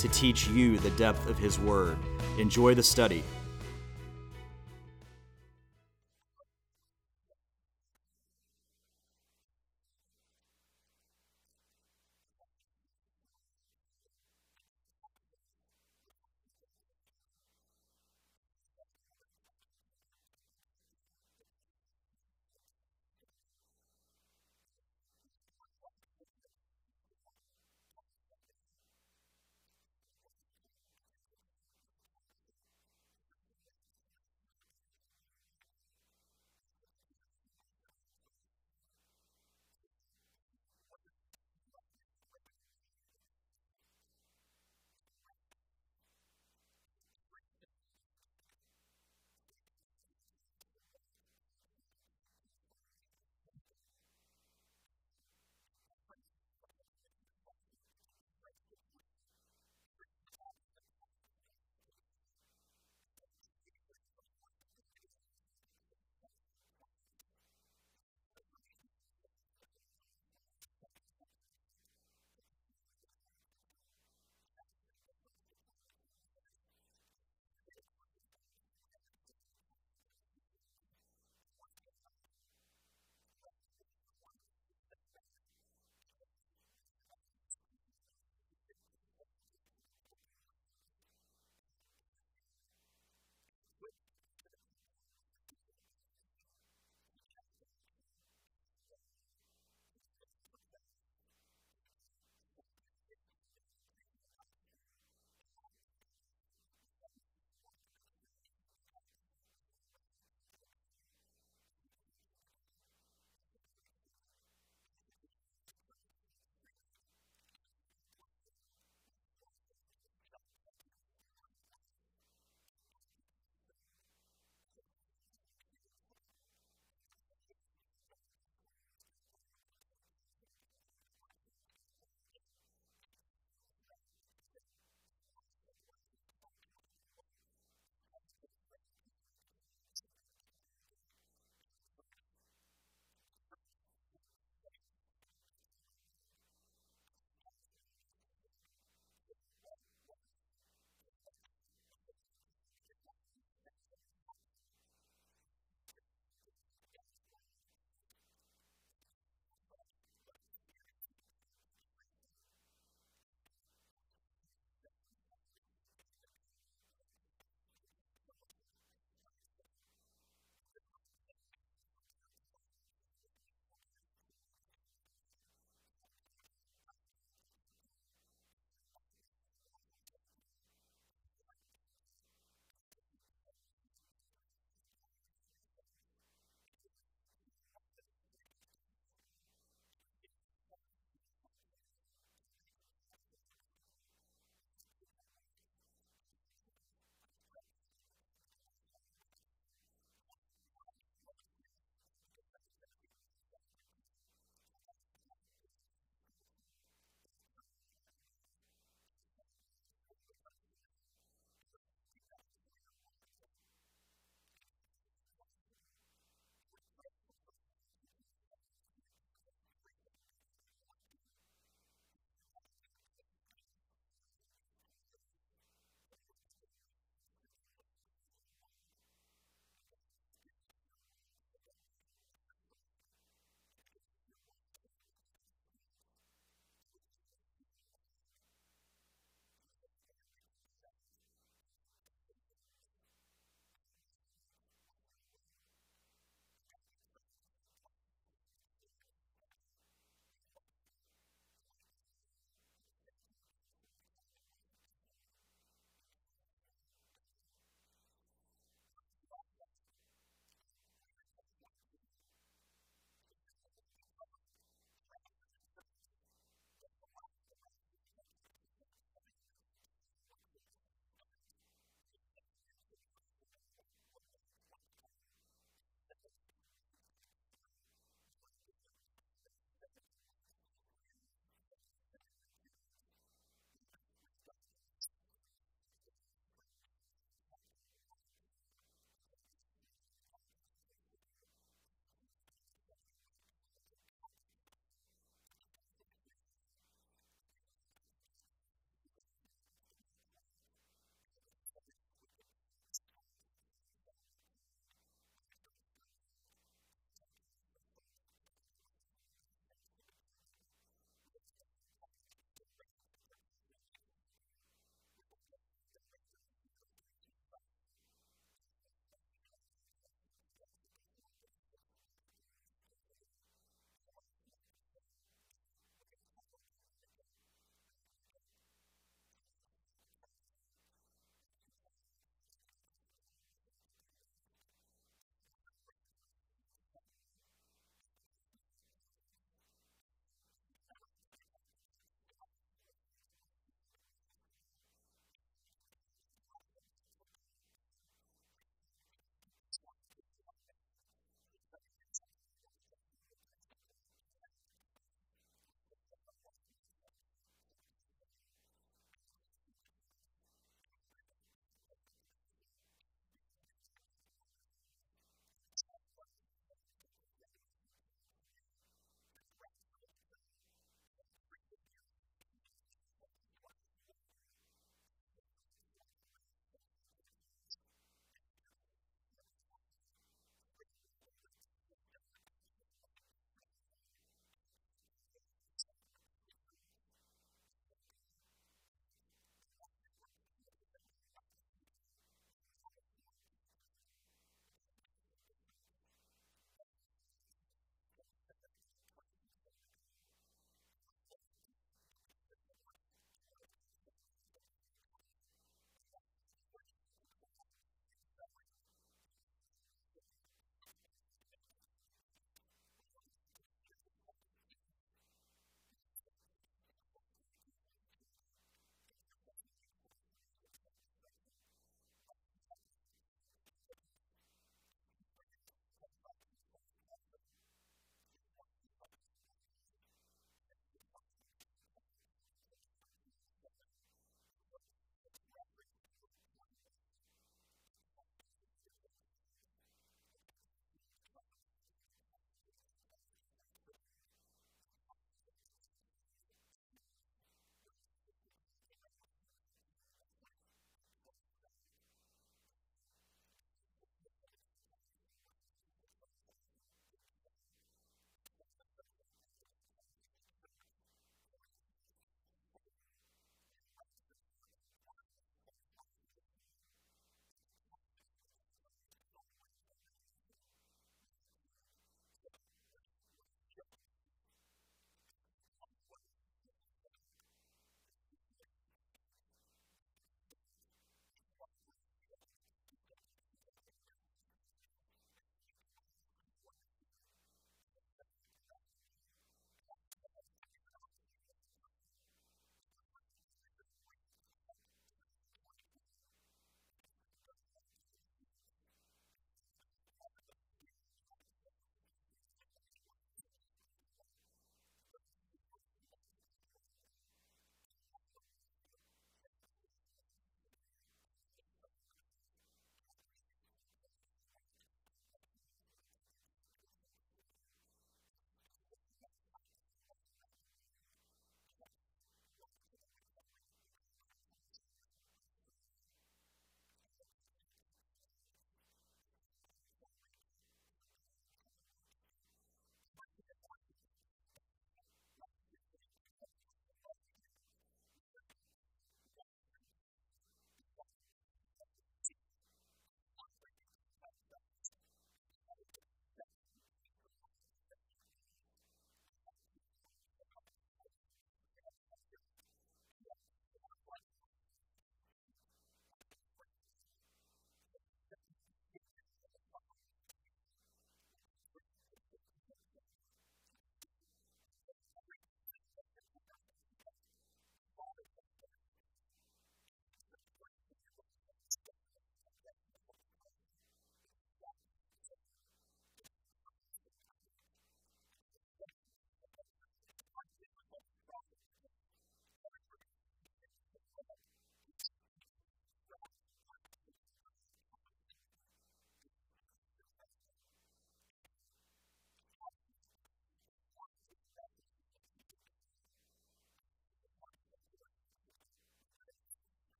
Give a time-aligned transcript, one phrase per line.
[0.00, 1.96] to teach you the depth of His Word.
[2.38, 3.22] Enjoy the study.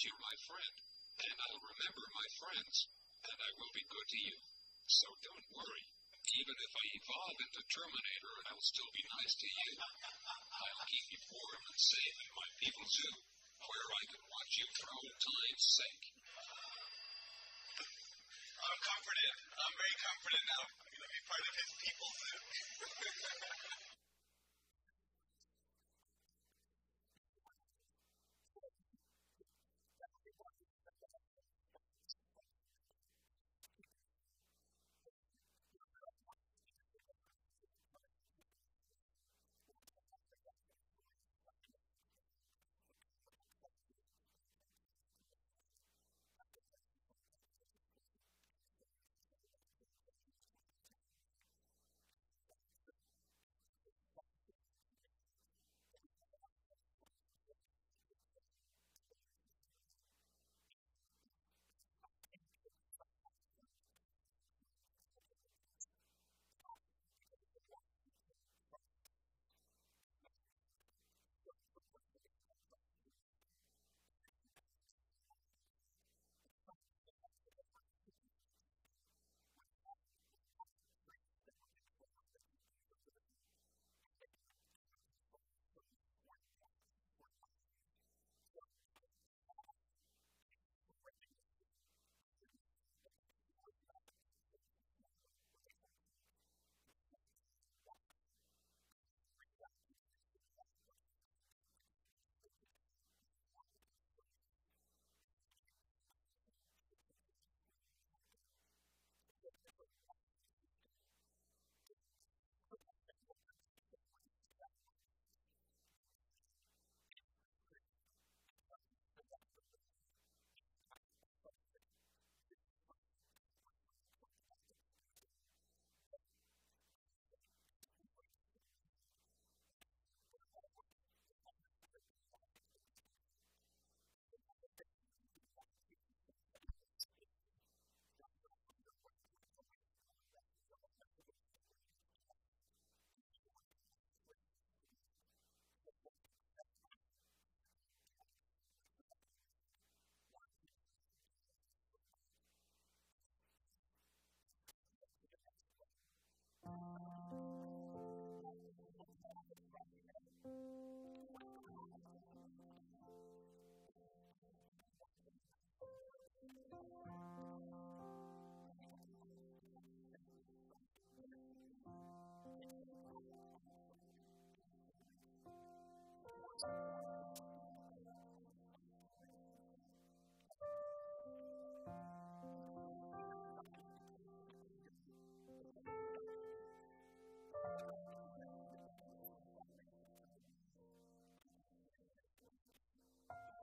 [0.00, 0.74] but you're my friend,
[1.28, 2.88] and I'll remember my friends,
[3.20, 4.36] and I will be good to you.
[4.88, 5.84] So don't worry.
[6.40, 9.70] Even if I evolve into Terminator, I'll still be nice to you.
[10.56, 13.14] I'll keep you warm and safe, and my people too.
[13.60, 16.04] where I can watch you for old time's sake.
[18.56, 19.36] I'm comforted.
[19.52, 20.64] I'm very comforted now.
[20.64, 22.40] I'm going to be part of his people soon.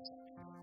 [0.07, 0.56] Christ.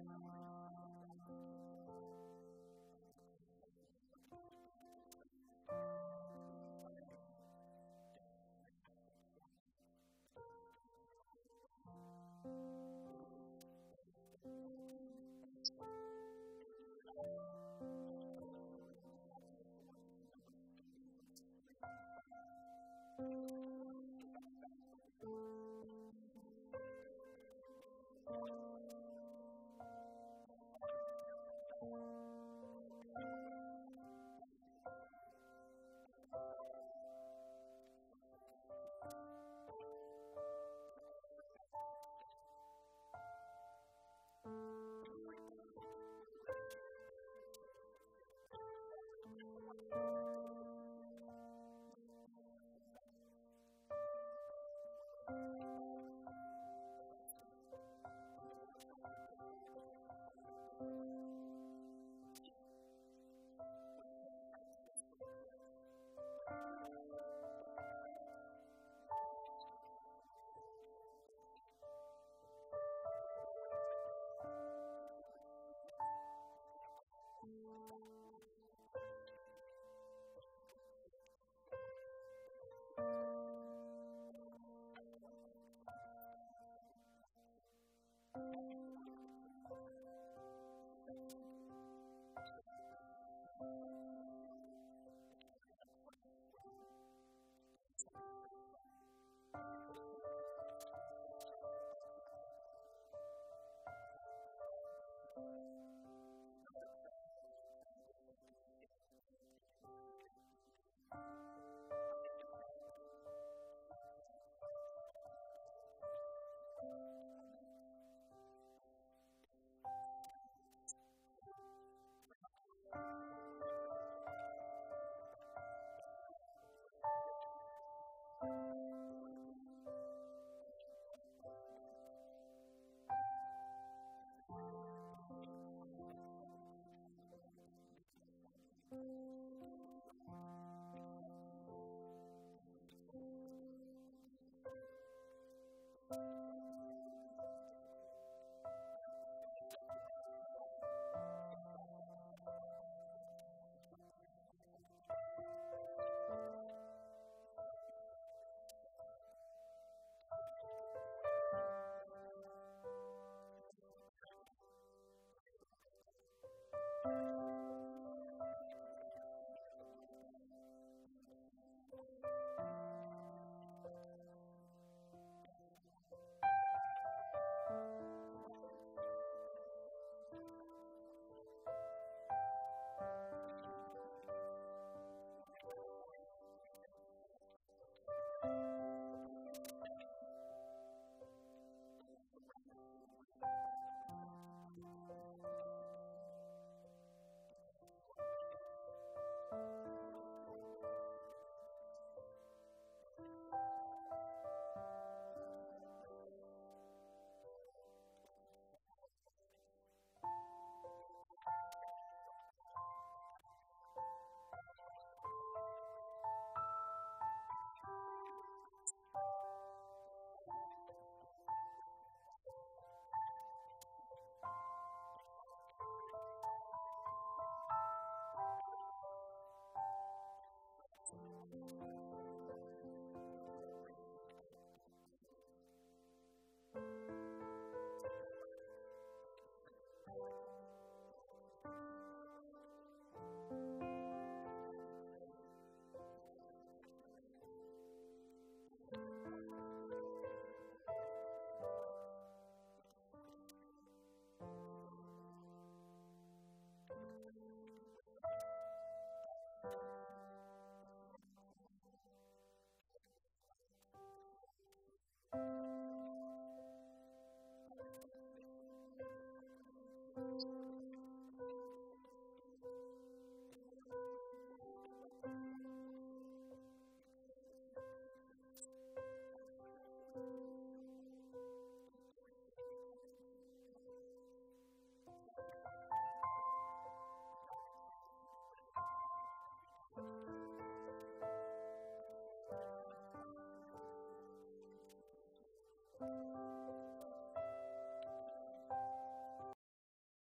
[296.04, 296.33] You.